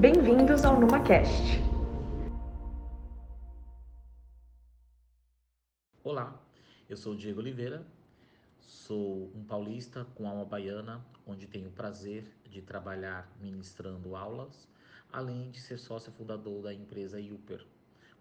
[0.00, 1.60] Bem-vindos ao NumaCast.
[6.02, 6.42] Olá,
[6.88, 7.86] eu sou o Diego Oliveira,
[8.60, 14.66] sou um paulista com alma baiana, onde tenho o prazer de trabalhar ministrando aulas,
[15.12, 17.62] além de ser sócio fundador da empresa Uper,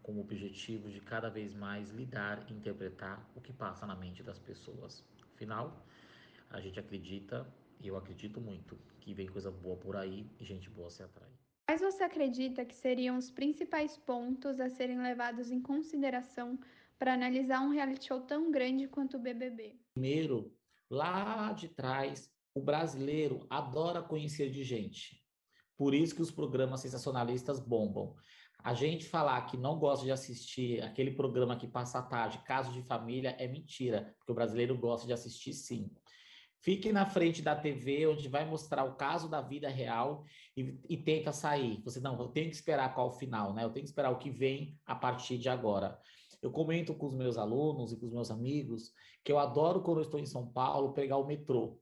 [0.03, 4.21] com o objetivo de cada vez mais lidar e interpretar o que passa na mente
[4.21, 5.01] das pessoas.
[5.33, 5.81] Afinal,
[6.49, 7.47] a gente acredita,
[7.79, 11.28] e eu acredito muito, que vem coisa boa por aí e gente boa se atrai.
[11.69, 16.57] Quais você acredita que seriam os principais pontos a serem levados em consideração
[16.97, 19.75] para analisar um reality show tão grande quanto o BBB?
[19.93, 20.51] Primeiro,
[20.89, 25.23] lá de trás, o brasileiro adora conhecer de gente.
[25.77, 28.15] Por isso que os programas sensacionalistas bombam.
[28.63, 32.73] A gente falar que não gosta de assistir aquele programa que passa a tarde, Caso
[32.73, 35.91] de Família, é mentira, porque o brasileiro gosta de assistir sim.
[36.61, 40.25] Fique na frente da TV, onde vai mostrar o caso da vida real
[40.57, 41.81] e, e tenta sair.
[41.83, 43.63] Você não, eu tenho que esperar qual o final, né?
[43.63, 45.97] Eu tenho que esperar o que vem a partir de agora.
[46.41, 48.91] Eu comento com os meus alunos e com os meus amigos
[49.23, 51.79] que eu adoro quando eu estou em São Paulo pegar o metrô.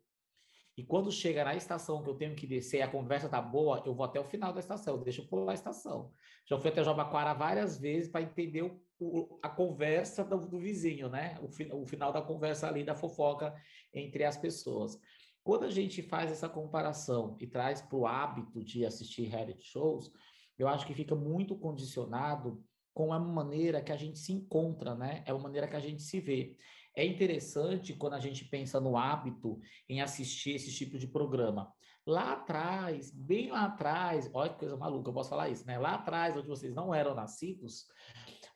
[0.76, 3.96] E quando chega na estação que eu tenho que descer, a conversa tá boa, eu
[3.96, 6.12] vou até o final da estação, eu deixo pular a estação.
[6.46, 11.10] Já fui até Jabaquara várias vezes para entender o, o, a conversa do, do vizinho,
[11.10, 11.38] né?
[11.42, 13.54] O, o, final da conversa ali, da fofoca
[13.94, 15.00] entre as pessoas.
[15.44, 20.12] Quando a gente faz essa comparação e traz para o hábito de assistir reality shows,
[20.58, 25.24] eu acho que fica muito condicionado com a maneira que a gente se encontra, né?
[25.26, 26.58] É a maneira que a gente se vê.
[26.96, 31.72] É interessante quando a gente pensa no hábito em assistir esse tipo de programa.
[32.08, 35.78] Lá atrás, bem lá atrás, olha que coisa maluca, eu posso falar isso, né?
[35.78, 37.86] Lá atrás, onde vocês não eram nascidos,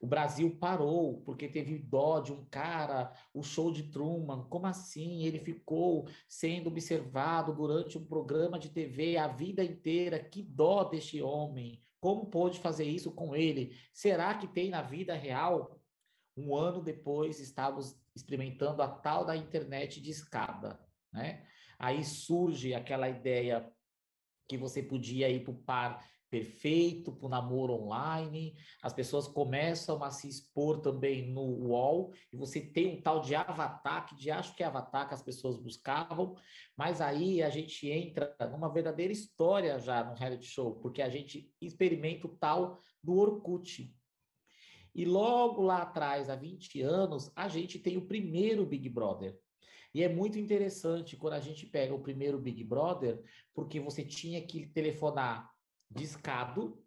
[0.01, 4.47] o Brasil parou porque teve dó de um cara, o show de Truman.
[4.49, 5.23] Como assim?
[5.23, 10.19] Ele ficou sendo observado durante um programa de TV a vida inteira.
[10.19, 11.83] Que dó deste homem.
[11.99, 13.77] Como pôde fazer isso com ele?
[13.93, 15.79] Será que tem na vida real?
[16.35, 20.79] Um ano depois, estávamos experimentando a tal da internet de escada,
[21.13, 21.45] né?
[21.77, 23.71] Aí surge aquela ideia
[24.49, 30.01] que você podia ir para o par perfeito, para o namoro online, as pessoas começam
[30.01, 34.31] a se expor também no UOL, e você tem um tal de avatar, que de
[34.31, 36.33] acho que é avatar que as pessoas buscavam,
[36.77, 41.53] mas aí a gente entra numa verdadeira história já no reality show, porque a gente
[41.59, 43.93] experimenta o tal do Orkut.
[44.95, 49.37] E logo lá atrás, há 20 anos, a gente tem o primeiro Big Brother.
[49.93, 53.21] E é muito interessante quando a gente pega o primeiro Big Brother,
[53.53, 55.50] porque você tinha que telefonar
[55.91, 56.81] discado.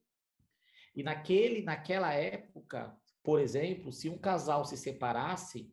[0.95, 5.73] E naquele, naquela época, por exemplo, se um casal se separasse,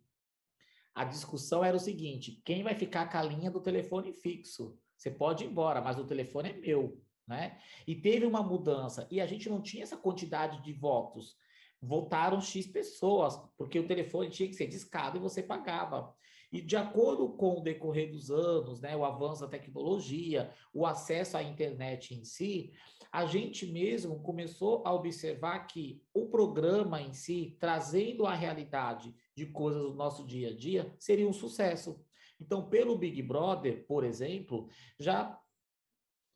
[0.93, 4.77] a discussão era o seguinte: quem vai ficar com a linha do telefone fixo?
[4.95, 7.59] Você pode ir embora, mas o telefone é meu, né?
[7.87, 11.35] E teve uma mudança e a gente não tinha essa quantidade de votos.
[11.81, 16.13] Votaram X pessoas, porque o telefone tinha que ser discado e você pagava.
[16.51, 21.37] E de acordo com o decorrer dos anos, né, o avanço da tecnologia, o acesso
[21.37, 22.73] à internet em si,
[23.11, 29.45] a gente mesmo começou a observar que o programa em si, trazendo a realidade de
[29.45, 32.03] coisas do nosso dia a dia, seria um sucesso.
[32.39, 34.67] Então, pelo Big Brother, por exemplo,
[34.99, 35.37] já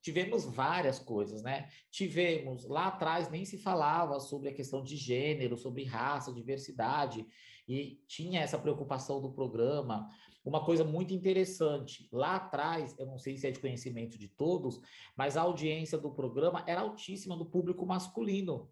[0.02, 1.68] tivemos várias coisas, né?
[1.90, 7.26] Tivemos lá atrás nem se falava sobre a questão de gênero, sobre raça, diversidade,
[7.68, 10.08] e tinha essa preocupação do programa.
[10.44, 14.80] Uma coisa muito interessante, lá atrás, eu não sei se é de conhecimento de todos,
[15.16, 18.70] mas a audiência do programa era altíssima do público masculino.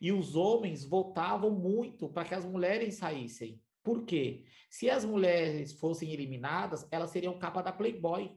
[0.00, 3.60] E os homens votavam muito para que as mulheres saíssem.
[3.82, 4.44] Por quê?
[4.68, 8.36] Se as mulheres fossem eliminadas, elas seriam capa da Playboy.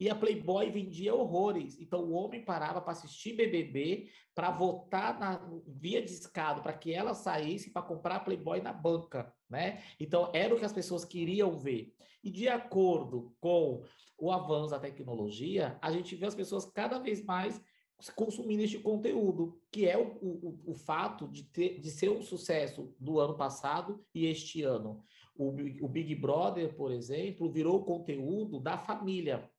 [0.00, 1.78] E a Playboy vendia horrores.
[1.78, 6.90] Então o homem parava para assistir BBB, para votar na via de escada, para que
[6.90, 9.82] ela saísse para comprar a Playboy na banca, né?
[10.00, 11.94] Então era o que as pessoas queriam ver.
[12.24, 13.82] E de acordo com
[14.18, 17.62] o avanço da tecnologia, a gente vê as pessoas cada vez mais
[18.16, 22.94] consumindo este conteúdo, que é o, o, o fato de, ter, de ser um sucesso
[22.98, 25.04] do ano passado e este ano.
[25.36, 25.50] O,
[25.82, 29.50] o Big Brother, por exemplo, virou conteúdo da família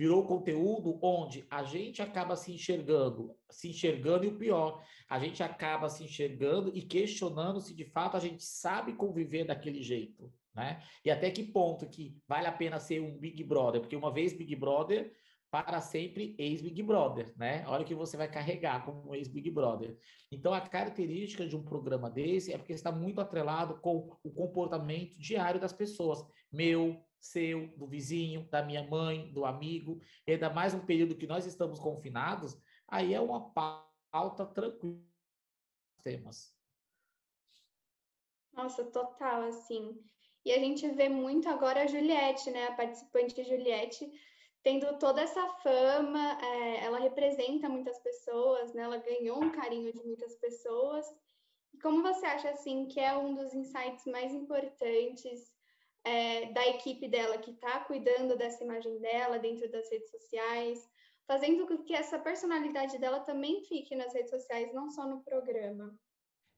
[0.00, 5.42] virou conteúdo onde a gente acaba se enxergando, se enxergando e o pior, a gente
[5.42, 10.82] acaba se enxergando e questionando se de fato a gente sabe conviver daquele jeito, né?
[11.04, 14.32] E até que ponto que vale a pena ser um Big Brother, porque uma vez
[14.32, 15.12] Big Brother,
[15.50, 17.62] para sempre ex-Big Brother, né?
[17.66, 19.98] Olha o que você vai carregar como ex-Big Brother.
[20.32, 25.18] Então, a característica de um programa desse é porque está muito atrelado com o comportamento
[25.18, 26.24] diário das pessoas.
[26.50, 31.26] Meu, seu, do vizinho, da minha mãe, do amigo, e ainda mais um período que
[31.26, 32.58] nós estamos confinados,
[32.88, 33.50] aí é uma
[34.10, 34.98] pauta tranquila
[36.02, 36.54] temas.
[38.52, 40.02] Nossa, total, assim.
[40.44, 42.68] E a gente vê muito agora a Juliette, né?
[42.68, 44.10] A participante Juliette
[44.62, 48.82] tendo toda essa fama, é, ela representa muitas pessoas, né?
[48.82, 51.06] Ela ganhou um carinho de muitas pessoas.
[51.72, 55.54] E como você acha, assim, que é um dos insights mais importantes
[56.04, 60.78] é, da equipe dela, que está cuidando dessa imagem dela dentro das redes sociais,
[61.26, 65.94] fazendo com que essa personalidade dela também fique nas redes sociais, não só no programa?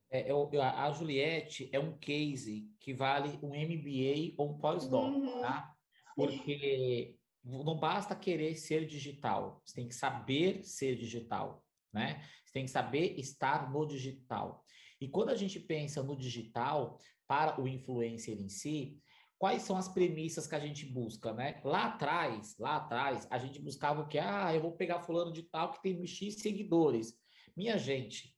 [0.09, 5.41] É, é a Juliette é um case que vale um MBA ou um pós-doc, uhum.
[5.41, 5.73] tá?
[6.15, 12.21] Porque não basta querer ser digital, você tem que saber ser digital, né?
[12.45, 14.63] Você tem que saber estar no digital.
[15.01, 16.97] E quando a gente pensa no digital
[17.27, 18.97] para o influencer em si,
[19.43, 21.59] quais são as premissas que a gente busca, né?
[21.65, 24.17] Lá atrás, lá atrás, a gente buscava o que?
[24.17, 27.13] Ah, eu vou pegar fulano de tal que tem X seguidores.
[27.53, 28.33] Minha gente,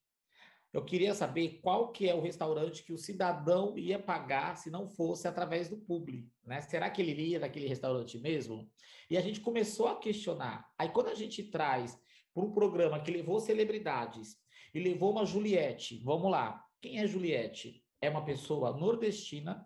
[0.73, 4.89] eu queria saber qual que é o restaurante que o cidadão ia pagar se não
[4.89, 6.59] fosse através do público, né?
[6.61, 8.67] Será que ele iria naquele restaurante mesmo?
[9.07, 10.67] E a gente começou a questionar.
[10.75, 11.95] Aí quando a gente traz
[12.33, 14.37] para um programa que levou celebridades
[14.73, 16.65] e levou uma Juliette, vamos lá.
[16.81, 17.85] Quem é Juliette?
[18.01, 19.63] É uma pessoa nordestina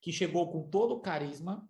[0.00, 1.68] que chegou com todo o carisma,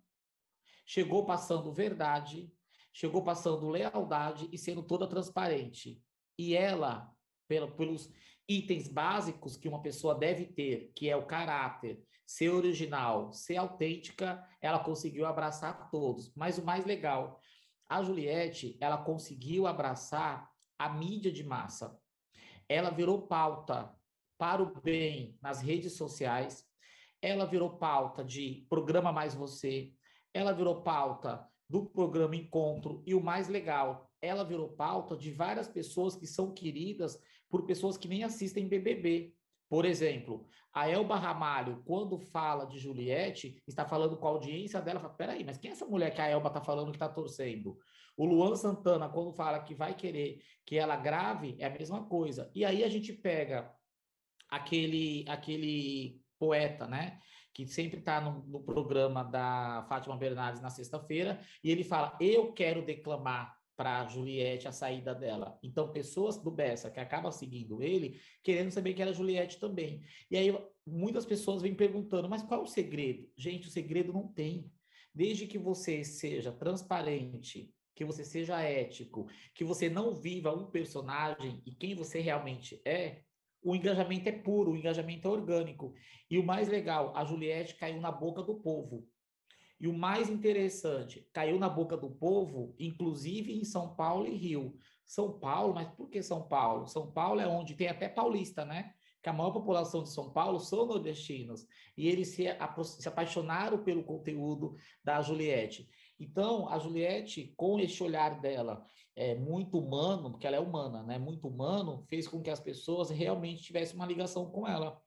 [0.86, 2.52] chegou passando verdade,
[2.92, 6.02] chegou passando lealdade e sendo toda transparente.
[6.38, 7.10] E ela,
[7.48, 8.10] pelos
[8.48, 14.44] itens básicos que uma pessoa deve ter, que é o caráter, ser original, ser autêntica,
[14.60, 16.32] ela conseguiu abraçar todos.
[16.34, 17.40] Mas o mais legal,
[17.88, 20.48] a Juliette, ela conseguiu abraçar
[20.78, 21.98] a mídia de massa.
[22.68, 23.92] Ela virou pauta
[24.38, 26.64] para o bem nas redes sociais,
[27.22, 29.92] ela virou pauta de programa Mais Você,
[30.32, 35.68] ela virou pauta do programa Encontro e o mais legal, ela virou pauta de várias
[35.68, 39.34] pessoas que são queridas por pessoas que nem assistem BBB.
[39.68, 45.00] Por exemplo, a Elba Ramalho, quando fala de Juliette, está falando com a audiência dela,
[45.00, 47.78] fala, peraí, mas quem é essa mulher que a Elba está falando que está torcendo?
[48.16, 52.50] O Luan Santana, quando fala que vai querer que ela grave, é a mesma coisa.
[52.54, 53.72] E aí a gente pega
[54.48, 57.20] aquele, aquele poeta, né?
[57.52, 62.52] Que sempre está no, no, programa da Fátima Bernardes na sexta-feira, e ele fala: Eu
[62.52, 65.58] quero declamar para Juliette a saída dela.
[65.62, 70.02] Então, pessoas do Bessa que acabam seguindo ele, querendo saber que era Juliette também.
[70.30, 73.28] E aí, muitas pessoas vêm perguntando: mas qual é o segredo?
[73.36, 74.70] Gente, o segredo não tem.
[75.14, 81.60] Desde que você seja transparente, que você seja ético, que você não viva um personagem
[81.66, 83.24] e quem você realmente é,
[83.62, 85.94] o engajamento é puro, o engajamento é orgânico.
[86.30, 89.06] E o mais legal, a Juliette caiu na boca do povo.
[89.80, 94.76] E o mais interessante, caiu na boca do povo, inclusive em São Paulo e Rio.
[95.06, 96.86] São Paulo, mas por que São Paulo?
[96.86, 98.92] São Paulo é onde tem até paulista, né?
[99.22, 101.66] Que a maior população de São Paulo são nordestinos.
[101.96, 102.44] E eles se,
[102.84, 105.88] se apaixonaram pelo conteúdo da Juliette.
[106.20, 108.86] Então, a Juliette, com esse olhar dela
[109.16, 111.18] é, muito humano, porque ela é humana, né?
[111.18, 115.00] Muito humano, fez com que as pessoas realmente tivessem uma ligação com ela.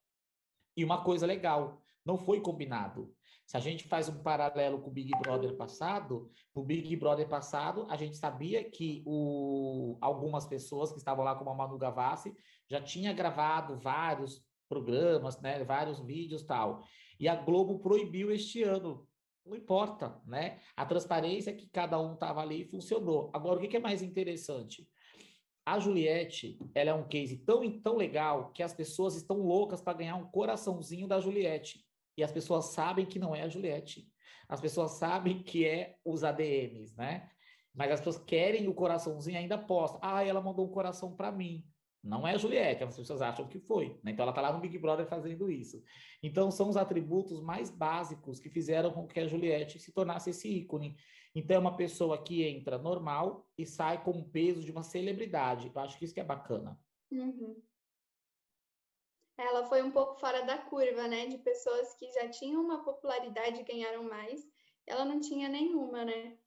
[0.76, 3.14] E uma coisa legal, não foi combinado.
[3.46, 7.86] Se a gente faz um paralelo com o Big Brother passado, no Big Brother passado,
[7.90, 12.34] a gente sabia que o, algumas pessoas que estavam lá, como a Manu Gavassi,
[12.68, 16.84] já tinha gravado vários programas, né, vários vídeos tal.
[17.20, 19.06] E a Globo proibiu este ano
[19.46, 20.60] não importa, né?
[20.76, 23.30] A transparência que cada um estava ali funcionou.
[23.34, 24.88] Agora, o que, que é mais interessante?
[25.66, 29.98] A Juliette, ela é um case tão, tão legal que as pessoas estão loucas para
[29.98, 31.86] ganhar um coraçãozinho da Juliette.
[32.18, 34.08] E as pessoas sabem que não é a Juliette.
[34.48, 37.30] As pessoas sabem que é os ADMs, né?
[37.74, 39.98] Mas as pessoas querem o coraçãozinho ainda posta.
[40.02, 41.66] Ah, ela mandou um coração para mim.
[42.04, 43.98] Não é a Juliette, as pessoas acham que foi.
[44.04, 44.12] Né?
[44.12, 45.82] Então ela está lá no Big Brother fazendo isso.
[46.22, 50.50] Então são os atributos mais básicos que fizeram com que a Juliette se tornasse esse
[50.50, 50.98] ícone.
[51.34, 55.72] Então é uma pessoa que entra normal e sai com o peso de uma celebridade.
[55.74, 56.78] Eu acho que isso que é bacana.
[57.10, 57.62] Uhum.
[59.38, 61.26] Ela foi um pouco fora da curva, né?
[61.28, 64.46] De pessoas que já tinham uma popularidade e ganharam mais.
[64.86, 66.38] Ela não tinha nenhuma, né?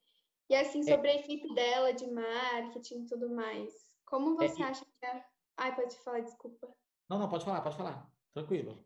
[0.49, 1.13] E assim, é sobre é...
[1.13, 3.73] a equipe dela de marketing e tudo mais.
[4.05, 4.67] Como é você é...
[4.67, 5.25] acha que é
[5.57, 6.69] Ai, pode falar, desculpa.
[7.09, 8.11] Não, não, pode falar, pode falar.
[8.35, 8.85] Tranquilo.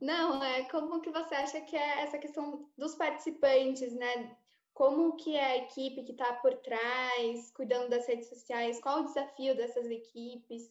[0.00, 4.36] Não, é como que você acha que é essa questão dos participantes, né?
[4.72, 8.80] Como que é a equipe que está por trás, cuidando das redes sociais?
[8.80, 10.70] Qual o desafio dessas equipes?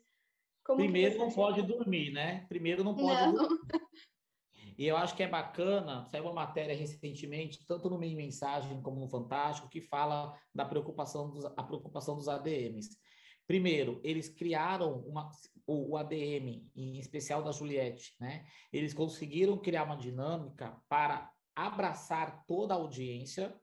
[0.63, 2.45] Como Primeiro não pode dormir, né?
[2.47, 3.33] Primeiro não pode não.
[3.33, 3.59] dormir.
[4.77, 8.99] E eu acho que é bacana, saiu uma matéria recentemente, tanto no Meio Mensagem como
[8.99, 12.97] no Fantástico, que fala da preocupação dos, a preocupação dos ADMs.
[13.47, 15.29] Primeiro, eles criaram uma,
[15.67, 18.45] o, ADM, em especial da Juliette, né?
[18.73, 23.55] Eles conseguiram criar uma dinâmica para abraçar toda a audiência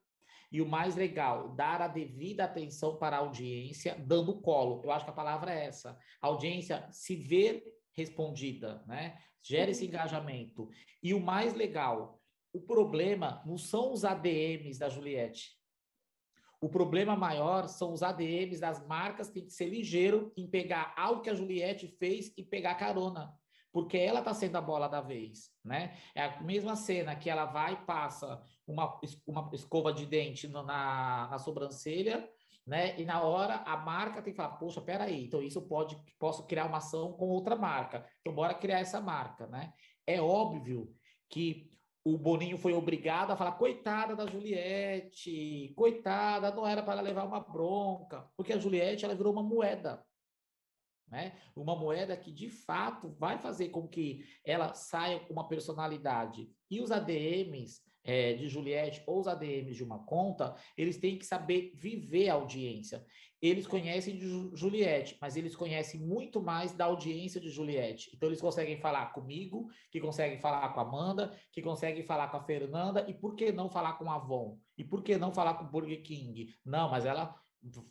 [0.50, 4.82] e o mais legal, dar a devida atenção para a audiência, dando colo.
[4.84, 5.98] Eu acho que a palavra é essa.
[6.20, 9.18] A audiência se ver respondida, né?
[9.42, 10.68] Gera esse engajamento.
[11.02, 12.20] E o mais legal,
[12.52, 15.58] o problema não são os ADMs da Juliette.
[16.62, 20.94] O problema maior são os ADMs das marcas que tem que ser ligeiro em pegar
[20.96, 23.36] algo que a Juliette fez e pegar carona
[23.72, 25.96] porque ela está sendo a bola da vez, né?
[26.14, 30.62] É a mesma cena que ela vai e passa uma, uma escova de dente na,
[30.62, 32.28] na sobrancelha,
[32.66, 33.00] né?
[33.00, 36.66] E na hora a marca tem que falar, poxa, peraí, então isso pode, posso criar
[36.66, 38.06] uma ação com outra marca.
[38.20, 39.72] Então bora criar essa marca, né?
[40.06, 40.94] É óbvio
[41.30, 41.71] que
[42.04, 47.40] o Boninho foi obrigado a falar, coitada da Juliette, coitada, não era para levar uma
[47.40, 50.04] bronca, porque a Juliette ela virou uma moeda.
[51.08, 51.38] Né?
[51.54, 56.50] Uma moeda que de fato vai fazer com que ela saia com uma personalidade.
[56.70, 61.26] E os ADMs é, de Juliette ou os ADMs de uma conta, eles têm que
[61.26, 63.04] saber viver a audiência.
[63.40, 68.10] Eles conhecem de Juliette, mas eles conhecem muito mais da audiência de Juliette.
[68.14, 72.36] Então, eles conseguem falar comigo, que conseguem falar com a Amanda, que conseguem falar com
[72.36, 74.60] a Fernanda, e por que não falar com a Avon?
[74.78, 76.54] E por que não falar com o Burger King?
[76.64, 77.34] Não, mas ela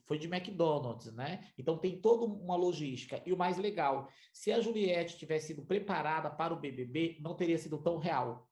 [0.06, 1.52] foi de McDonald's, né?
[1.58, 3.22] Então tem toda uma logística.
[3.26, 7.58] E o mais legal, se a Juliette tivesse sido preparada para o BBB, não teria
[7.58, 8.50] sido tão real,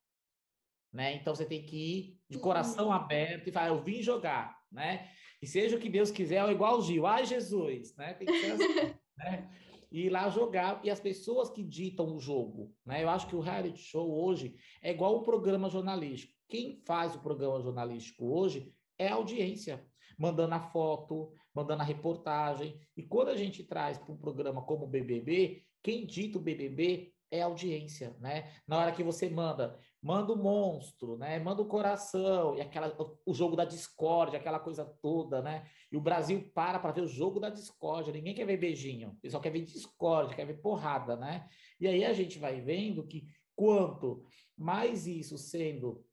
[0.92, 1.16] né?
[1.16, 2.92] Então você tem que ir de coração uhum.
[2.92, 5.10] aberto e falar, eu vim jogar, né?
[5.42, 8.14] E seja o que Deus quiser, é igual o Gil, ai Jesus, né?
[8.14, 9.50] Tem que ser assim, né?
[9.92, 13.04] E ir lá jogar, e as pessoas que ditam o jogo, né?
[13.04, 16.34] Eu acho que o reality show hoje é igual o programa jornalístico.
[16.48, 19.84] Quem faz o programa jornalístico hoje é a audiência
[20.20, 22.78] mandando a foto, mandando a reportagem.
[22.96, 27.14] E quando a gente traz para um programa como o BBB, quem dita o BBB
[27.32, 28.52] é a audiência, né?
[28.68, 31.40] Na hora que você manda, manda o monstro, né?
[31.40, 35.70] Manda o coração e aquela o jogo da discórdia, aquela coisa toda, né?
[35.92, 38.14] E o Brasil para para ver o jogo da discórdia.
[38.14, 41.48] Ninguém quer ver beijinho, ele só quer ver discórdia, quer ver porrada, né?
[41.80, 44.24] E aí a gente vai vendo que quanto
[44.58, 46.06] mais isso sendo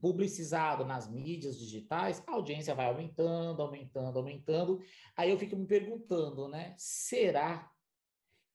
[0.00, 4.80] publicizado nas mídias digitais, a audiência vai aumentando, aumentando, aumentando.
[5.16, 6.74] Aí eu fico me perguntando, né?
[6.76, 7.70] Será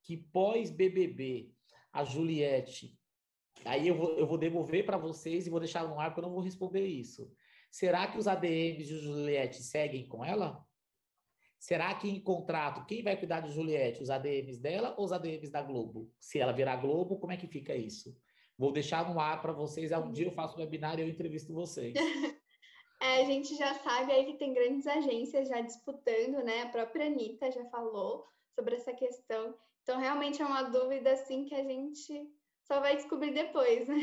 [0.04, 1.52] que pós-BBB
[1.92, 2.98] a Juliette.
[3.66, 6.28] Aí eu vou, eu vou devolver para vocês e vou deixar no ar, porque eu
[6.28, 7.32] não vou responder isso.
[7.70, 10.66] Será que os ADMs de Juliette seguem com ela?
[11.58, 14.02] Será que em contrato, quem vai cuidar de Juliette?
[14.02, 16.12] Os ADMs dela ou os ADMs da Globo?
[16.20, 18.18] Se ela virar Globo, como é que fica isso?
[18.58, 19.92] Vou deixar no ar para vocês.
[19.92, 21.94] Um dia eu faço webinar e eu entrevisto vocês.
[23.04, 26.62] É, a gente já sabe aí que tem grandes agências já disputando, né?
[26.62, 29.56] A própria Anitta já falou sobre essa questão.
[29.82, 32.30] Então, realmente é uma dúvida, assim, que a gente
[32.64, 33.96] só vai descobrir depois, né?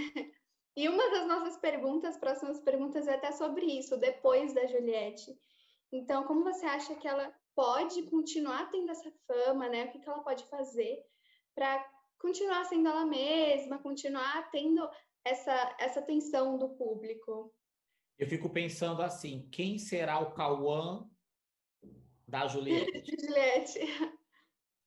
[0.76, 5.36] E uma das nossas perguntas, próximas perguntas, é até sobre isso, depois da Juliette.
[5.90, 9.86] Então, como você acha que ela pode continuar tendo essa fama, né?
[9.86, 11.04] O que, que ela pode fazer
[11.52, 11.84] para
[12.20, 14.88] continuar sendo ela mesma, continuar tendo
[15.24, 17.52] essa, essa atenção do público.
[18.18, 21.08] Eu fico pensando assim, quem será o Cauã
[22.26, 23.02] da Juliette?
[23.20, 23.80] Juliette.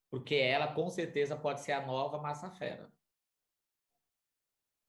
[0.09, 2.91] Porque ela, com certeza, pode ser a nova Massa Fera.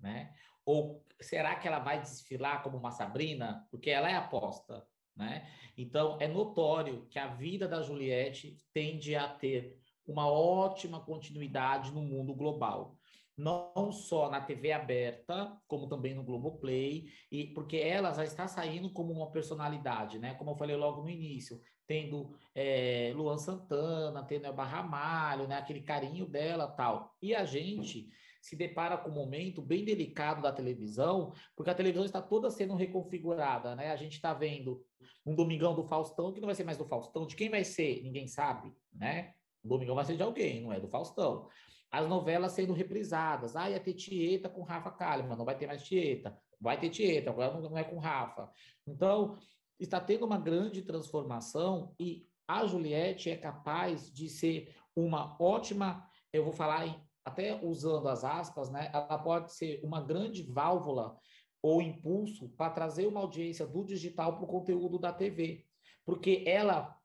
[0.02, 0.34] Né?
[0.64, 3.66] Ou será que ela vai desfilar como uma Sabrina?
[3.70, 4.84] Porque ela é aposta,
[5.16, 5.48] né?
[5.76, 12.02] Então, é notório que a vida da Juliette tende a ter uma ótima continuidade no
[12.02, 12.98] mundo global.
[13.36, 18.92] Não só na TV aberta, como também no Globoplay, e porque ela já está saindo
[18.92, 20.34] como uma personalidade, né?
[20.34, 25.56] Como eu falei logo no início, tendo é, Luan Santana, tendo Elba Ramalho, né?
[25.56, 27.16] Aquele carinho dela tal.
[27.22, 28.10] E a gente
[28.42, 32.74] se depara com um momento bem delicado da televisão, porque a televisão está toda sendo
[32.74, 33.92] reconfigurada, né?
[33.92, 34.84] A gente está vendo
[35.24, 38.02] um Domingão do Faustão, que não vai ser mais do Faustão, de quem vai ser?
[38.02, 39.32] Ninguém sabe, né?
[39.62, 41.48] O Domingão vai ser de alguém, não é do Faustão.
[41.88, 43.54] As novelas sendo reprisadas.
[43.54, 46.36] Ah, ia ter Tieta com Rafa Kalimann, não vai ter mais Tieta.
[46.60, 48.50] Vai ter Tieta, agora não é com Rafa.
[48.84, 49.38] Então,
[49.78, 56.42] está tendo uma grande transformação e a Juliette é capaz de ser uma ótima, eu
[56.42, 58.90] vou falar em, até usando as aspas, né?
[58.92, 61.16] Ela pode ser uma grande válvula
[61.62, 65.64] ou impulso para trazer uma audiência do digital para o conteúdo da TV,
[66.04, 66.96] porque ela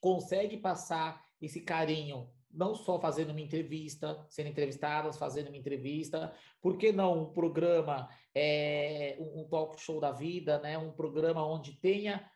[0.00, 6.78] consegue passar esse carinho, não só fazendo uma entrevista, sendo entrevistadas, fazendo uma entrevista, por
[6.78, 10.78] que não um programa, é, um talk show da vida, né?
[10.78, 12.30] um programa onde tenha,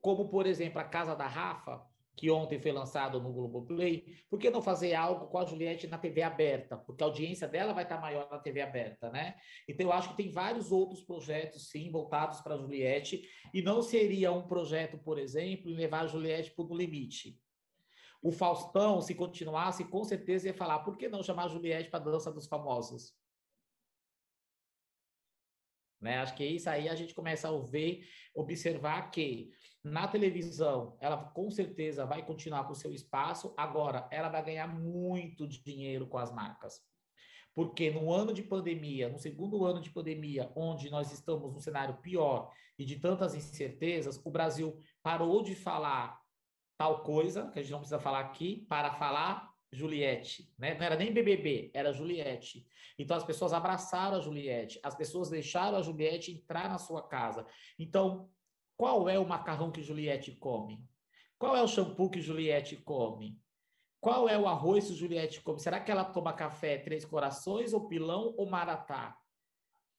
[0.00, 4.50] como por exemplo a Casa da Rafa, que ontem foi lançado no Globoplay, por que
[4.50, 6.76] não fazer algo com a Juliette na TV aberta?
[6.76, 9.34] Porque a audiência dela vai estar maior na TV aberta, né?
[9.68, 13.82] Então, eu acho que tem vários outros projetos, sim, voltados para a Juliette, e não
[13.82, 17.38] seria um projeto, por exemplo, levar a Juliette para o limite.
[18.22, 22.00] O Faustão, se continuasse, com certeza ia falar, por que não chamar a Juliette para
[22.00, 23.12] a dança dos famosos?
[26.04, 26.18] Né?
[26.18, 29.50] Acho que isso aí a gente começa a ver, observar que
[29.82, 34.66] na televisão ela com certeza vai continuar com o seu espaço, agora ela vai ganhar
[34.68, 36.78] muito dinheiro com as marcas.
[37.54, 41.96] Porque no ano de pandemia, no segundo ano de pandemia, onde nós estamos num cenário
[42.02, 46.20] pior e de tantas incertezas, o Brasil parou de falar
[46.76, 50.74] tal coisa, que a gente não precisa falar aqui, para falar Juliette, né?
[50.74, 52.66] Não era nem BBB, era Juliette.
[52.98, 57.44] Então as pessoas abraçaram a Juliette, as pessoas deixaram a Juliette entrar na sua casa.
[57.78, 58.30] Então,
[58.76, 60.84] qual é o macarrão que Juliette come?
[61.38, 63.38] Qual é o shampoo que Juliette come?
[64.00, 65.58] Qual é o arroz que Juliette come?
[65.58, 69.18] Será que ela toma café Três Corações ou Pilão ou Maratá?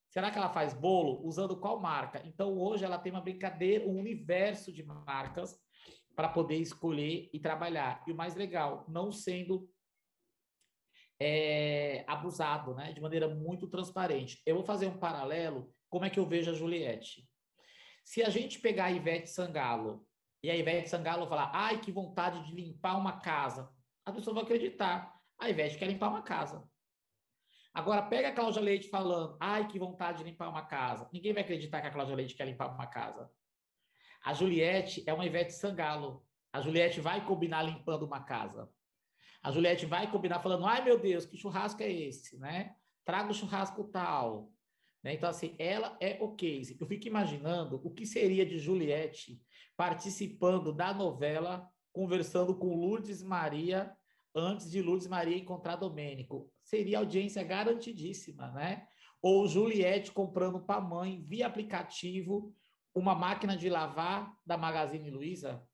[0.10, 2.22] Será que ela faz bolo usando qual marca?
[2.26, 5.60] Então hoje ela tem uma brincadeira, um universo de marcas
[6.16, 8.04] para poder escolher e trabalhar.
[8.08, 9.70] E o mais legal, não sendo
[11.20, 12.94] é, abusado, né?
[12.94, 14.42] De maneira muito transparente.
[14.46, 17.28] Eu vou fazer um paralelo, como é que eu vejo a Juliette.
[18.04, 20.06] Se a gente pegar a Ivete Sangalo
[20.44, 23.70] e a Ivete Sangalo falar, ai, que vontade de limpar uma casa,
[24.06, 25.14] a pessoa vai acreditar.
[25.40, 26.64] A Ivete quer limpar uma casa.
[27.74, 31.10] Agora, pega a Cláudia Leite falando, ai, que vontade de limpar uma casa.
[31.12, 33.30] Ninguém vai acreditar que a Cláudia Leite quer limpar uma casa.
[34.26, 36.26] A Juliette é uma Ivete Sangalo.
[36.52, 38.68] A Juliette vai combinar limpando uma casa.
[39.44, 42.76] A Juliette vai combinar falando: ai meu Deus, que churrasco é esse, né?
[43.06, 44.52] Traga o churrasco tal.
[45.04, 45.14] Né?
[45.14, 46.76] Então, assim, ela é o case.
[46.82, 49.40] Eu fico imaginando o que seria de Juliette
[49.78, 53.96] participando da novela, conversando com Lourdes Maria,
[54.34, 56.52] antes de Lourdes Maria encontrar Domênico.
[56.64, 58.88] Seria audiência garantidíssima, né?
[59.22, 62.56] Ou Juliette comprando para a mãe, via aplicativo,
[62.96, 65.68] uma máquina de lavar da Magazine Luiza.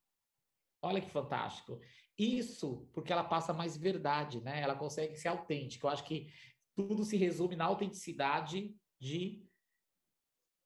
[0.82, 1.80] Olha que fantástico.
[2.18, 4.60] Isso porque ela passa mais verdade, né?
[4.62, 5.86] Ela consegue ser autêntica.
[5.86, 6.34] Eu acho que
[6.76, 9.46] tudo se resume na autenticidade de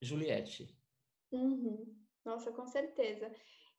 [0.01, 0.73] Juliette.
[1.31, 1.93] Uhum.
[2.23, 3.31] Nossa, com certeza.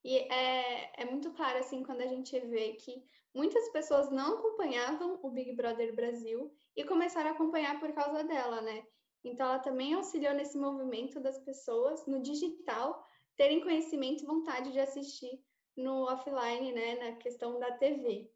[0.04, 3.02] E é, é muito claro, assim, quando a gente vê que
[3.34, 8.60] muitas pessoas não acompanhavam o Big Brother Brasil e começaram a acompanhar por causa dela,
[8.60, 8.86] né?
[9.28, 14.80] Então, ela também auxiliou nesse movimento das pessoas no digital terem conhecimento e vontade de
[14.80, 15.42] assistir
[15.76, 18.30] no offline, né, na questão da TV.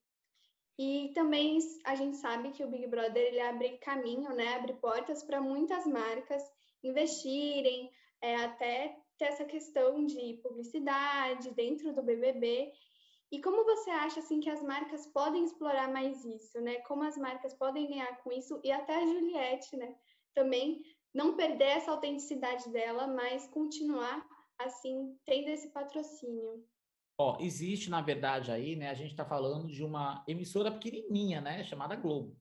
[0.79, 5.23] E também a gente sabe que o Big Brother ele abre caminho, né, abre portas
[5.23, 6.43] para muitas marcas
[6.83, 12.73] investirem, é, até ter essa questão de publicidade dentro do BBB.
[13.31, 16.81] E como você acha assim que as marcas podem explorar mais isso, né?
[16.81, 19.95] Como as marcas podem ganhar com isso e até a Juliette, né?
[20.35, 20.83] Também
[21.15, 24.25] não perder essa autenticidade dela, mas continuar
[24.59, 26.65] assim tendo esse patrocínio.
[27.19, 28.89] Ó, existe na verdade aí, né?
[28.91, 31.65] A gente está falando de uma emissora pequenininha, né?
[31.65, 32.37] Chamada Globo.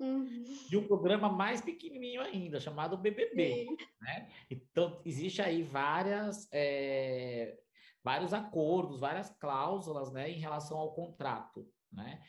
[0.00, 0.42] Uhum.
[0.68, 3.76] De um programa mais pequenininho ainda, chamado BBB, Sim.
[4.00, 4.28] né?
[4.50, 7.56] Então existe aí várias é,
[8.02, 10.30] vários acordos, várias cláusulas, né?
[10.30, 12.20] Em relação ao contrato, né?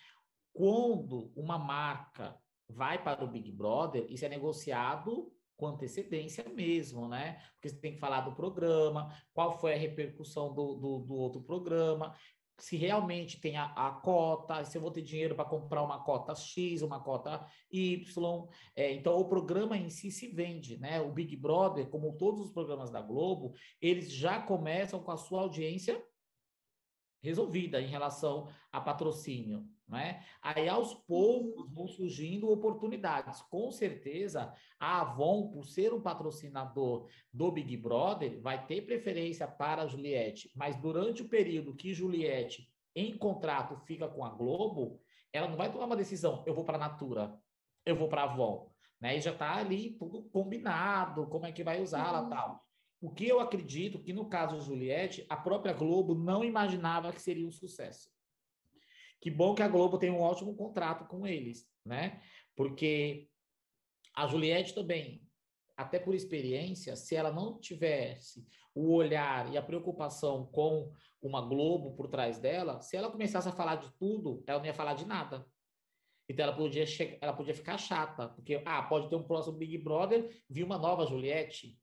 [0.54, 7.40] Quando uma marca vai para o Big Brother, isso é negociado com antecedência mesmo, né?
[7.54, 11.42] Porque você tem que falar do programa, qual foi a repercussão do, do, do outro
[11.42, 12.16] programa,
[12.60, 16.36] se realmente tem a, a cota, se eu vou ter dinheiro para comprar uma cota
[16.36, 18.48] X, uma cota Y.
[18.76, 21.02] É, então, o programa em si se vende, né?
[21.02, 25.42] O Big Brother, como todos os programas da Globo, eles já começam com a sua
[25.42, 26.02] audiência
[27.22, 29.66] resolvida em relação a patrocínio.
[29.88, 30.24] Né?
[30.42, 33.42] Aí, aos poucos, vão surgindo oportunidades.
[33.42, 39.84] Com certeza, a Avon, por ser um patrocinador do Big Brother, vai ter preferência para
[39.84, 45.48] a Juliette, mas durante o período que Juliette, em contrato, fica com a Globo, ela
[45.48, 47.38] não vai tomar uma decisão, eu vou para a Natura,
[47.86, 48.72] eu vou para a Avon.
[49.02, 49.18] Né?
[49.18, 52.30] E já está ali tudo combinado, como é que vai usar uhum.
[52.30, 52.64] tal.
[53.02, 57.22] O que eu acredito que, no caso de Juliette, a própria Globo não imaginava que
[57.22, 58.13] seria um sucesso.
[59.24, 62.22] Que bom que a Globo tem um ótimo contrato com eles, né?
[62.58, 63.30] Porque
[64.14, 65.26] a Juliette também,
[65.78, 71.96] até por experiência, se ela não tivesse o olhar e a preocupação com uma Globo
[71.96, 75.06] por trás dela, se ela começasse a falar de tudo, ela não ia falar de
[75.06, 75.48] nada.
[76.28, 76.84] Então ela podia,
[77.22, 81.06] ela podia ficar chata, porque ah, pode ter um próximo Big Brother, vir uma nova
[81.06, 81.80] Juliette,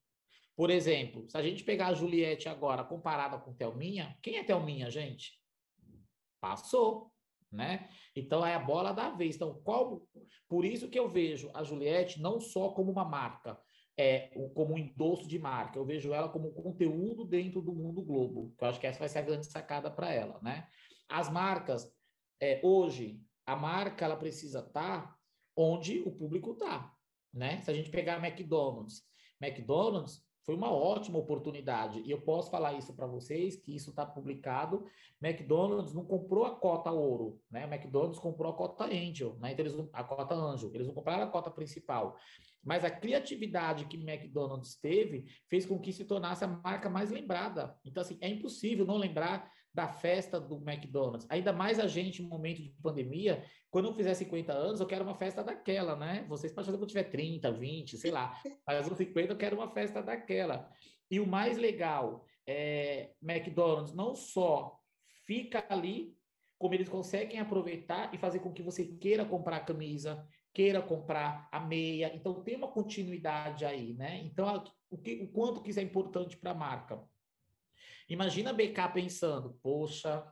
[0.54, 4.90] por exemplo, se a gente pegar a Juliette agora comparada com Thelminha, quem é Thelminha,
[4.90, 5.40] gente?
[6.38, 7.10] Passou,
[7.50, 7.88] né?
[8.14, 9.36] Então é a bola da vez.
[9.36, 10.02] Então, qual
[10.48, 13.58] por isso que eu vejo a Juliette não só como uma marca,
[13.96, 18.54] é como um endosso de marca, eu vejo ela como conteúdo dentro do mundo globo.
[18.56, 20.66] Que eu acho que essa vai ser a grande sacada para ela, né?
[21.08, 21.92] As marcas
[22.40, 25.16] é, hoje a marca ela precisa estar tá
[25.56, 26.94] onde o público está,
[27.32, 27.60] né?
[27.62, 29.02] Se a gente pegar McDonald's,
[29.40, 32.02] McDonald's foi uma ótima oportunidade.
[32.04, 34.84] E eu posso falar isso para vocês, que isso está publicado.
[35.22, 37.72] McDonald's não comprou a cota ouro, né?
[37.72, 39.52] McDonald's comprou a cota Angel, né?
[39.52, 40.72] Então, eles a cota Anjo.
[40.74, 42.16] Eles não compraram a cota principal.
[42.64, 47.78] Mas a criatividade que McDonald's teve fez com que se tornasse a marca mais lembrada.
[47.84, 51.26] Então, assim, é impossível não lembrar da festa do McDonald's.
[51.30, 55.04] Ainda mais a gente, em momento de pandemia, quando eu fizer 50 anos, eu quero
[55.04, 56.24] uma festa daquela, né?
[56.28, 58.40] Vocês podem fazer quando tiver 30, 20, sei lá.
[58.66, 60.68] Mas no 50 eu quero uma festa daquela.
[61.10, 64.76] E o mais legal é McDonald's não só
[65.24, 66.16] fica ali,
[66.58, 71.48] como eles conseguem aproveitar e fazer com que você queira comprar a camisa, queira comprar
[71.52, 72.12] a meia.
[72.14, 74.20] Então tem uma continuidade aí, né?
[74.24, 77.00] Então o, que, o quanto que isso é importante para a marca.
[78.10, 80.26] Imagina a BK pensando, poxa,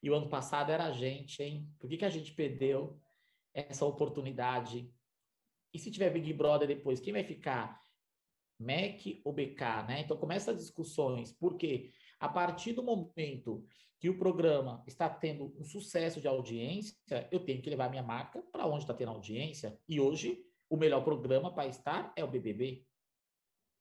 [0.00, 1.68] e o ano passado era a gente, hein?
[1.80, 2.96] Por que, que a gente perdeu
[3.52, 4.88] essa oportunidade?
[5.74, 7.82] E se tiver Big Brother depois, quem vai ficar?
[8.56, 10.00] Mac ou BK, né?
[10.00, 13.66] Então começa as discussões, porque a partir do momento
[14.00, 16.96] que o programa está tendo um sucesso de audiência,
[17.32, 19.76] eu tenho que levar minha marca para onde está tendo audiência.
[19.88, 22.86] E hoje, o melhor programa para estar é o BBB.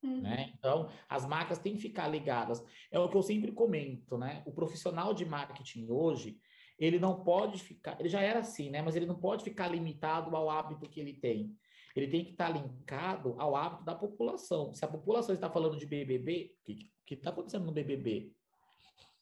[0.08, 0.22] Uhum.
[0.22, 0.54] Né?
[0.58, 2.64] Então, as marcas têm que ficar ligadas.
[2.92, 4.42] É o que eu sempre comento, né?
[4.46, 6.40] O profissional de marketing hoje,
[6.80, 8.82] ele não pode ficar, ele já era assim, né?
[8.82, 11.56] Mas ele não pode ficar limitado ao hábito que ele tem.
[11.96, 14.72] Ele tem que estar linkado ao hábito da população.
[14.74, 18.32] Se a população está falando de BBB, o que está acontecendo no BBB?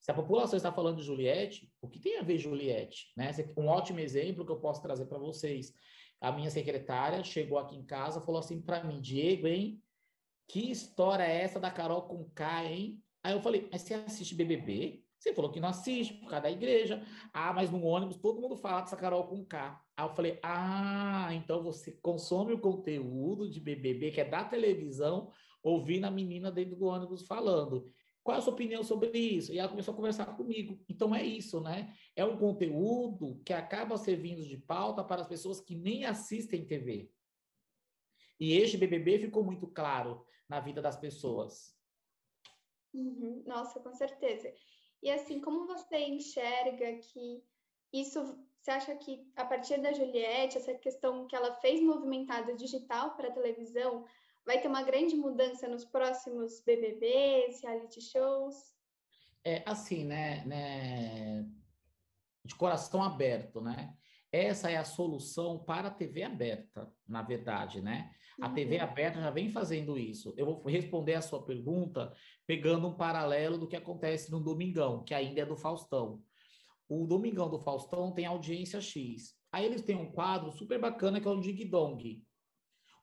[0.02, 3.12] Se a população está falando de Juliette, o que tem a ver Juliette?
[3.16, 3.32] Né?
[3.58, 5.74] Um ótimo exemplo que eu posso trazer para vocês.
[6.22, 9.82] A minha secretária chegou aqui em casa falou assim para mim, Diego, hein?
[10.48, 13.02] Que história é essa da Carol com K, hein?
[13.24, 15.04] Aí eu falei, mas você assiste BBB?
[15.18, 17.04] Você falou que não assiste por causa da igreja.
[17.34, 19.82] Ah, mas no ônibus todo mundo fala dessa Carol com K.
[19.98, 25.32] Aí eu falei, ah, então você consome o conteúdo de BBB, que é da televisão,
[25.64, 27.92] ouvindo a menina dentro do ônibus falando.
[28.24, 29.54] Qual é a sua opinião sobre isso?
[29.54, 30.80] E ela começou a conversar comigo.
[30.90, 31.94] Então é isso, né?
[32.16, 37.10] É um conteúdo que acaba servindo de pauta para as pessoas que nem assistem TV.
[38.40, 41.76] E este BBB ficou muito claro na vida das pessoas.
[42.94, 43.44] Uhum.
[43.46, 44.54] Nossa, com certeza.
[45.02, 47.44] E assim, como você enxerga que
[47.92, 53.16] isso, você acha que a partir da Juliette, essa questão que ela fez movimentada digital
[53.16, 54.06] para a televisão,
[54.46, 58.74] vai ter uma grande mudança nos próximos BBBs, reality shows?
[59.44, 61.48] É assim, né, né,
[62.44, 63.96] de coração aberto, né?
[64.36, 68.12] Essa é a solução para a TV aberta, na verdade, né?
[68.42, 68.84] A TV uhum.
[68.84, 70.34] aberta já vem fazendo isso.
[70.36, 72.14] Eu vou responder a sua pergunta
[72.46, 76.22] pegando um paralelo do que acontece no Domingão, que ainda é do Faustão.
[76.90, 79.40] O Domingão do Faustão tem audiência X.
[79.54, 82.22] Aí eles têm um quadro super bacana que é o Dig Dong,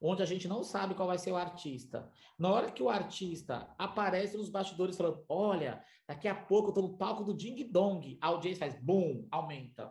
[0.02, 2.10] onde a gente não sabe qual vai ser o artista.
[2.38, 6.82] Na hora que o artista aparece nos bastidores falando: Olha, daqui a pouco eu tô
[6.82, 9.90] no palco do Ding Dong, a audiência faz boom, aumenta.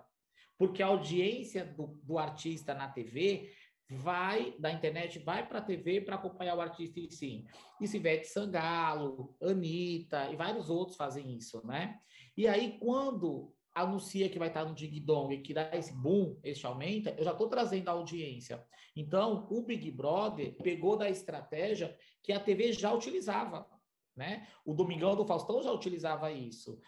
[0.62, 3.52] Porque a audiência do, do artista na TV
[3.90, 7.48] vai da internet, vai para a TV para acompanhar o artista em si.
[7.80, 12.00] E Ivete Sangalo, Anitta e vários outros fazem isso, né?
[12.38, 16.38] E aí, quando anuncia que vai estar no Ding Dong e que dá esse boom,
[16.44, 18.64] esse aumenta, eu já estou trazendo a audiência.
[18.96, 23.68] Então, o Big Brother pegou da estratégia que a TV já utilizava,
[24.16, 24.48] né?
[24.64, 26.80] O Domingão do Faustão já utilizava isso.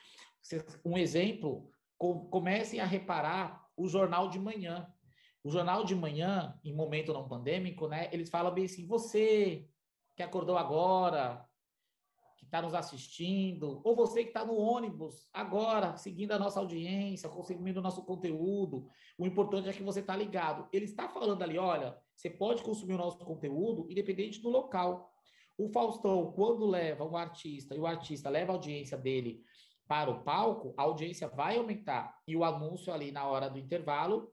[0.85, 4.87] Um exemplo, comecem a reparar o Jornal de Manhã.
[5.43, 9.67] O Jornal de Manhã, em momento não pandêmico, né, eles falam bem assim: você
[10.15, 11.45] que acordou agora,
[12.37, 17.27] que está nos assistindo, ou você que está no ônibus agora, seguindo a nossa audiência,
[17.27, 20.69] consumindo o nosso conteúdo, o importante é que você está ligado.
[20.71, 25.11] Ele está falando ali: olha, você pode consumir o nosso conteúdo independente do local.
[25.57, 29.43] O Faustão, quando leva um artista e o artista leva a audiência dele
[29.87, 32.19] para o palco, a audiência vai aumentar.
[32.27, 34.31] E o anúncio ali na hora do intervalo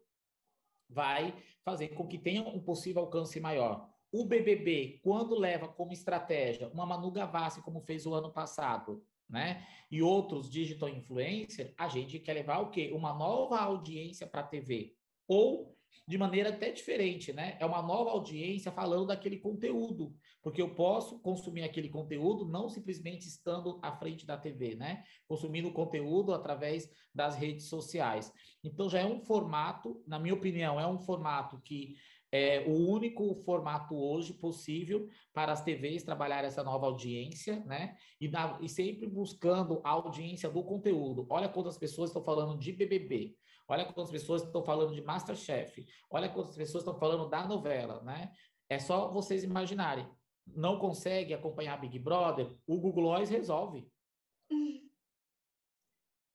[0.89, 1.35] vai
[1.65, 3.89] fazer com que tenha um possível alcance maior.
[4.13, 9.65] O BBB, quando leva como estratégia uma Manu Gavassi, como fez o ano passado, né?
[9.91, 12.91] E outros digital influencers, a gente quer levar o quê?
[12.93, 14.97] Uma nova audiência para a TV.
[15.29, 15.77] Ou
[16.07, 17.57] de maneira até diferente, né?
[17.61, 23.27] É uma nova audiência falando daquele conteúdo, porque eu posso consumir aquele conteúdo não simplesmente
[23.27, 25.05] estando à frente da TV, né?
[25.29, 28.33] Consumindo conteúdo através das redes sociais.
[28.65, 31.95] Então já é um formato, na minha opinião, é um formato que
[32.33, 37.97] é o único formato hoje possível para as TVs trabalhar essa nova audiência, né?
[38.21, 41.27] E, na, e sempre buscando a audiência do conteúdo.
[41.29, 43.37] Olha quantas pessoas estão falando de BBB.
[43.67, 45.87] Olha quantas pessoas estão falando de Masterchef.
[46.11, 48.33] Olha quantas pessoas estão falando da novela, né?
[48.69, 50.09] É só vocês imaginarem.
[50.47, 52.57] Não consegue acompanhar Big Brother?
[52.67, 53.89] O Google Gloss resolve.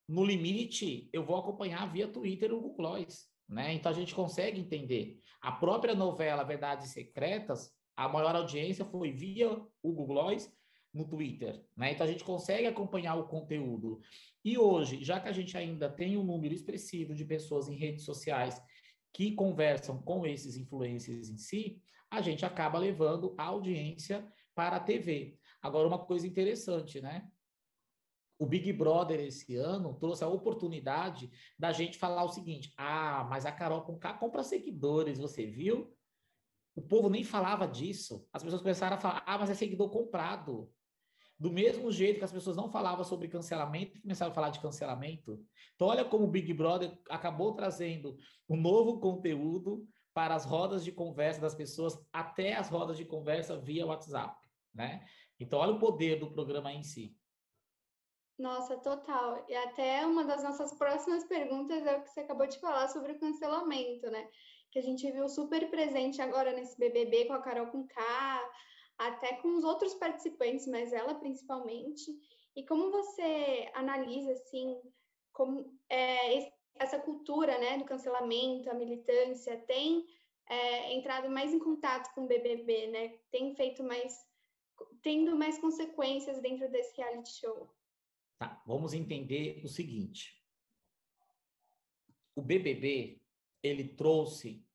[0.07, 3.73] No limite, eu vou acompanhar via Twitter o Google Gloss, né?
[3.73, 5.19] Então a gente consegue entender.
[5.41, 10.51] A própria novela Verdades Secretas, a maior audiência foi via o Google Gloss
[10.93, 11.91] no Twitter, né?
[11.91, 13.99] Então a gente consegue acompanhar o conteúdo.
[14.43, 18.05] E hoje, já que a gente ainda tem um número expressivo de pessoas em redes
[18.05, 18.61] sociais
[19.13, 24.79] que conversam com esses influencers em si, a gente acaba levando a audiência para a
[24.79, 25.37] TV.
[25.61, 27.27] Agora, uma coisa interessante, né?
[28.37, 33.45] O Big Brother esse ano trouxe a oportunidade da gente falar o seguinte: ah, mas
[33.45, 35.95] a Carol com K compra seguidores, você viu?
[36.75, 38.27] O povo nem falava disso.
[38.33, 40.69] As pessoas começaram a falar: ah, mas é seguidor comprado.
[41.37, 45.41] Do mesmo jeito que as pessoas não falavam sobre cancelamento, começaram a falar de cancelamento.
[45.75, 48.17] Então, olha como o Big Brother acabou trazendo
[48.47, 53.59] um novo conteúdo para as rodas de conversa das pessoas, até as rodas de conversa
[53.59, 54.33] via WhatsApp,
[54.73, 55.05] né?
[55.37, 57.13] Então, olha o poder do programa em si.
[58.37, 59.45] Nossa, total.
[59.47, 63.13] E até uma das nossas próximas perguntas é o que você acabou de falar sobre
[63.13, 64.29] o cancelamento, né?
[64.71, 68.51] Que a gente viu super presente agora nesse BBB com a Carol com K,
[68.97, 72.11] até com os outros participantes, mas ela principalmente.
[72.57, 74.81] E como você analisa, assim,
[75.31, 80.05] como é, essa cultura, né, do cancelamento, a militância, tem
[80.49, 83.17] é, entrado mais em contato com o BBB, né?
[83.31, 84.13] Tem feito mais,
[85.01, 87.69] tendo mais consequências dentro desse reality show.
[88.37, 90.41] Tá, vamos entender o seguinte.
[92.35, 93.21] O BBB,
[93.63, 94.65] ele trouxe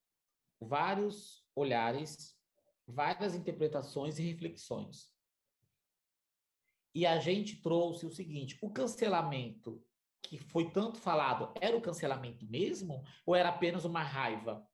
[0.61, 2.41] vários olhares
[2.91, 5.11] várias interpretações e reflexões.
[6.95, 9.83] E a gente trouxe o seguinte: o cancelamento
[10.23, 14.67] que foi tanto falado era o cancelamento mesmo ou era apenas uma raiva?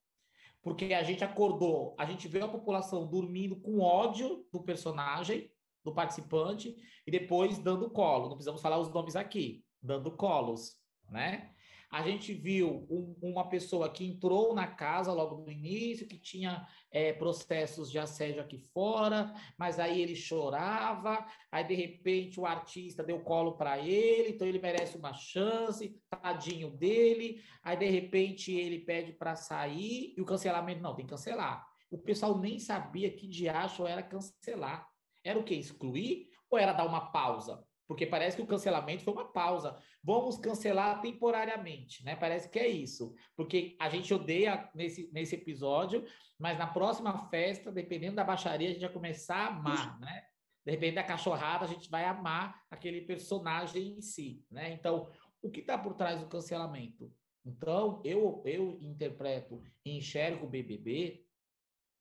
[0.62, 5.52] Porque a gente acordou, a gente viu a população dormindo com ódio do personagem,
[5.86, 8.28] do participante, e depois dando colo.
[8.28, 10.74] Não precisamos falar os nomes aqui, dando colos,
[11.08, 11.52] né?
[11.88, 16.66] A gente viu um, uma pessoa que entrou na casa logo no início, que tinha
[16.90, 23.04] é, processos de assédio aqui fora, mas aí ele chorava, aí de repente o artista
[23.04, 28.80] deu colo para ele, então ele merece uma chance, tadinho dele, aí de repente ele
[28.80, 31.64] pede para sair e o cancelamento, não, tem que cancelar.
[31.88, 34.88] O pessoal nem sabia que diacho era cancelar.
[35.26, 35.54] Era o que?
[35.54, 37.64] Excluir ou era dar uma pausa?
[37.86, 39.76] Porque parece que o cancelamento foi uma pausa.
[40.02, 42.16] Vamos cancelar temporariamente, né?
[42.16, 43.14] Parece que é isso.
[43.36, 46.04] Porque a gente odeia nesse, nesse episódio,
[46.38, 50.24] mas na próxima festa, dependendo da baixaria, a gente vai começar a amar, né?
[50.64, 54.72] Dependendo da cachorrada, a gente vai amar aquele personagem em si, né?
[54.72, 55.08] Então,
[55.40, 57.12] o que está por trás do cancelamento?
[57.44, 61.24] Então, eu, eu interpreto e enxergo o BBB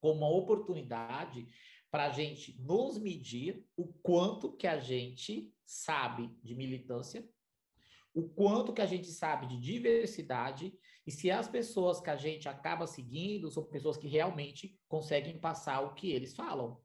[0.02, 1.48] como uma oportunidade
[1.96, 7.26] para a gente nos medir o quanto que a gente sabe de militância,
[8.14, 10.78] o quanto que a gente sabe de diversidade
[11.08, 15.84] e se as pessoas que a gente acaba seguindo são pessoas que realmente conseguem passar
[15.84, 16.78] o que eles falam.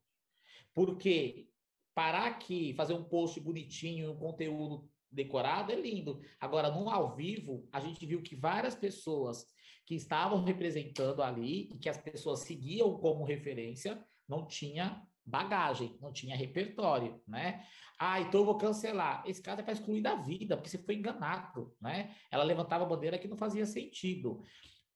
[0.73, 1.49] Porque
[1.93, 6.21] parar aqui, fazer um post bonitinho, um conteúdo decorado é lindo.
[6.39, 9.45] Agora, no ao vivo, a gente viu que várias pessoas
[9.85, 16.13] que estavam representando ali e que as pessoas seguiam como referência não tinha bagagem, não
[16.13, 17.65] tinha repertório, né?
[17.99, 19.23] Ah, então eu vou cancelar.
[19.27, 22.15] Esse caso é para excluir da vida, porque você foi enganado, né?
[22.31, 24.43] Ela levantava a bandeira que não fazia sentido.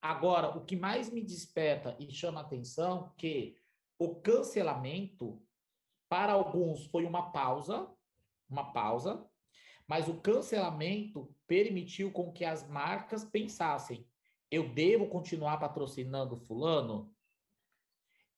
[0.01, 3.57] Agora, o que mais me desperta e chama atenção que
[3.99, 5.43] o cancelamento
[6.09, 7.91] para alguns foi uma pausa,
[8.49, 9.27] uma pausa,
[9.87, 14.07] mas o cancelamento permitiu com que as marcas pensassem:
[14.51, 17.14] eu devo continuar patrocinando fulano?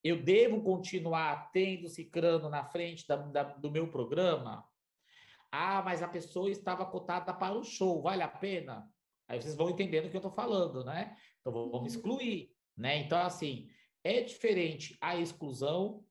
[0.09, 4.67] Eu devo continuar tendo Cicrano na frente da, da, do meu programa?
[5.51, 8.89] Ah, mas a pessoa estava cotada para o show, vale a pena?
[9.27, 11.15] Aí vocês vão entendendo o que eu estou falando, né?
[11.39, 11.85] Então vamos uhum.
[11.85, 12.97] excluir, né?
[12.97, 13.69] Então, assim,
[14.03, 16.03] é diferente a exclusão,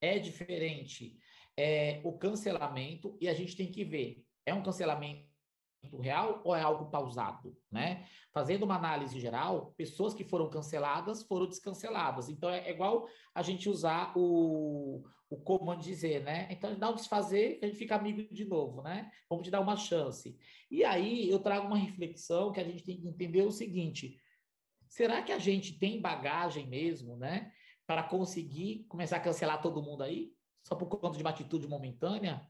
[0.00, 1.18] é diferente
[1.56, 5.27] é, o cancelamento, e a gente tem que ver, é um cancelamento
[6.00, 8.06] real ou é algo pausado, né?
[8.32, 12.28] Fazendo uma análise geral, pessoas que foram canceladas foram descanceladas.
[12.28, 16.48] Então é, igual a gente usar o, o comando dizer, né?
[16.50, 19.10] Então dá um desfazer a gente fica amigo de novo, né?
[19.28, 20.36] Vamos te dar uma chance.
[20.70, 24.20] E aí eu trago uma reflexão que a gente tem que entender o seguinte:
[24.88, 27.52] será que a gente tem bagagem mesmo, né?
[27.86, 30.32] Para conseguir começar a cancelar todo mundo aí?
[30.62, 32.46] Só por conta de uma atitude momentânea?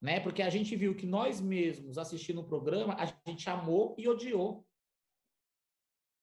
[0.00, 0.20] Né?
[0.20, 4.66] Porque a gente viu que nós mesmos assistindo o programa, a gente amou e odiou.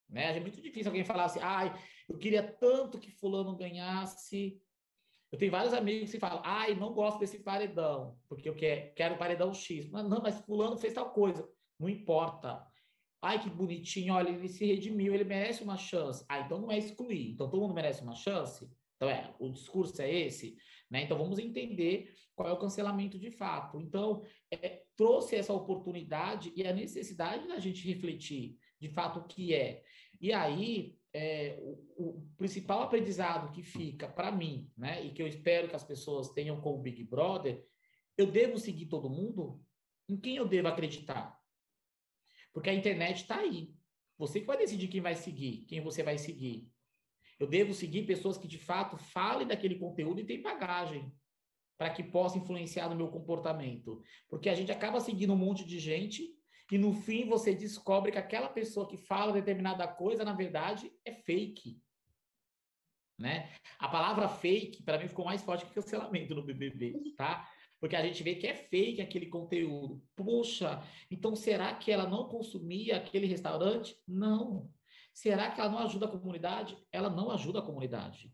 [0.08, 0.36] Né?
[0.36, 1.74] É muito difícil alguém falar assim, ai,
[2.08, 4.60] eu queria tanto que fulano ganhasse.
[5.32, 9.18] Eu tenho vários amigos que falam, ai, não gosto desse paredão, porque eu quero, quero
[9.18, 9.88] paredão X.
[9.88, 11.48] Mas não, mas fulano fez tal coisa.
[11.80, 12.64] Não importa.
[13.22, 16.24] Ai, que bonitinho, olha, ele se redimiu, ele merece uma chance.
[16.28, 17.30] Ah, então não é excluir.
[17.30, 18.70] Então todo mundo merece uma chance?
[18.96, 20.56] Então é, o discurso é esse,
[20.90, 21.02] né?
[21.02, 23.80] Então vamos entender qual é o cancelamento de fato.
[23.80, 29.54] Então, é, trouxe essa oportunidade e a necessidade da gente refletir de fato o que
[29.54, 29.84] é.
[30.20, 35.26] E aí, é, o, o, principal aprendizado que fica para mim, né, e que eu
[35.28, 37.64] espero que as pessoas tenham com o Big Brother,
[38.18, 39.62] eu devo seguir todo mundo?
[40.08, 41.40] Em quem eu devo acreditar?
[42.52, 43.72] Porque a internet está aí.
[44.18, 46.68] Você que vai decidir quem vai seguir, quem você vai seguir.
[47.38, 51.12] Eu devo seguir pessoas que de fato falem daquele conteúdo e têm bagagem
[51.82, 54.00] para que possa influenciar no meu comportamento.
[54.28, 56.32] Porque a gente acaba seguindo um monte de gente
[56.70, 61.12] e no fim você descobre que aquela pessoa que fala determinada coisa, na verdade, é
[61.12, 61.82] fake.
[63.18, 63.50] Né?
[63.80, 67.50] A palavra fake, para mim, ficou mais forte que cancelamento no BBB, tá?
[67.80, 70.00] Porque a gente vê que é fake aquele conteúdo.
[70.14, 73.96] Poxa, então será que ela não consumia aquele restaurante?
[74.06, 74.70] Não.
[75.12, 76.78] Será que ela não ajuda a comunidade?
[76.92, 78.32] Ela não ajuda a comunidade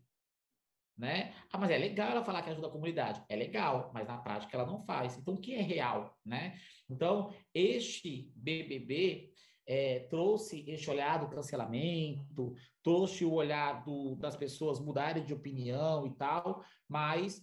[0.99, 1.33] né?
[1.49, 3.23] Ah, mas é legal ela falar que ajuda a comunidade.
[3.29, 5.17] É legal, mas na prática ela não faz.
[5.17, 6.59] Então, o que é real, né?
[6.89, 9.31] Então, este BBB
[9.65, 16.05] é, trouxe este olhar do cancelamento, trouxe o olhar do, das pessoas mudarem de opinião
[16.05, 17.41] e tal, mas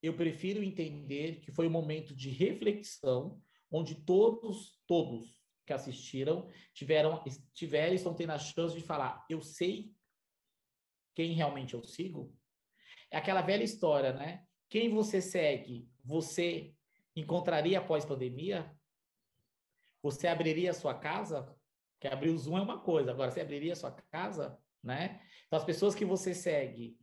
[0.00, 7.22] eu prefiro entender que foi um momento de reflexão, onde todos, todos que assistiram tiveram,
[7.52, 9.92] tiveram estão tendo a chance de falar, eu sei
[11.16, 12.32] quem realmente eu sigo,
[13.10, 14.44] é aquela velha história, né?
[14.68, 16.74] Quem você segue, você
[17.14, 18.72] encontraria após pandemia?
[20.02, 21.54] Você abriria a sua casa?
[22.00, 25.20] Que abrir o Zoom é uma coisa, agora você abriria a sua casa, né?
[25.46, 26.96] Então, as pessoas que você segue,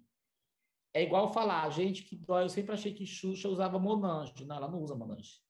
[0.93, 4.45] é igual falar, gente que dói, eu sempre achei que Xuxa usava Monange.
[4.45, 5.41] Não, ela não usa Monange.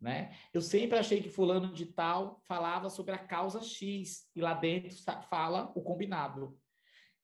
[0.00, 0.36] Né?
[0.52, 4.96] Eu sempre achei que fulano de tal falava sobre a causa X e lá dentro
[5.30, 6.58] fala o combinado.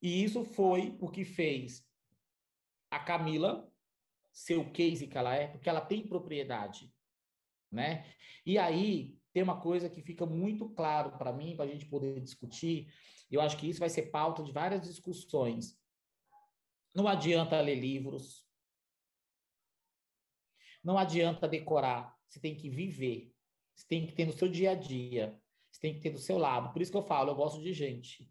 [0.01, 1.88] E isso foi o que fez
[3.09, 3.67] Camila
[4.31, 6.93] ser o case que ela é, porque ela tem propriedade,
[7.73, 8.05] né?
[8.45, 12.21] E aí tem uma coisa que fica muito claro para mim, para a gente poder
[12.21, 12.93] discutir,
[13.31, 15.81] eu acho que isso vai ser pauta de várias discussões.
[16.95, 18.47] Não adianta ler livros,
[20.85, 23.35] não adianta decorar, você tem que viver,
[23.75, 25.41] você tem que ter no seu dia a dia,
[25.71, 26.75] você tem que ter do seu lado.
[26.75, 28.31] Por isso que eu falo, eu gosto de gente.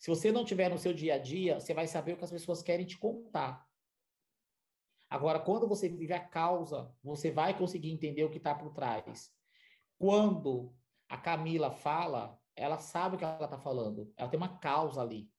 [0.00, 2.30] Se você não tiver no seu dia a dia, você vai saber o que as
[2.32, 3.64] pessoas querem te contar.
[5.14, 9.32] Agora, quando você vive a causa, você vai conseguir entender o que está por trás.
[9.96, 10.74] Quando
[11.08, 14.12] a Camila fala, ela sabe o que ela está falando.
[14.16, 15.30] Ela tem uma causa ali.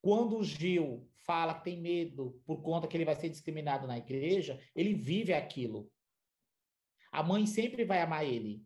[0.00, 3.98] Quando o Gil fala que tem medo por conta que ele vai ser discriminado na
[3.98, 5.92] igreja, ele vive aquilo.
[7.12, 8.64] A mãe sempre vai amar ele.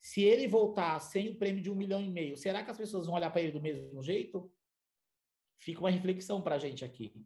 [0.00, 3.06] Se ele voltar sem o prêmio de um milhão e meio, será que as pessoas
[3.06, 4.52] vão olhar para ele do mesmo jeito?
[5.56, 7.24] Fica uma reflexão para a gente aqui.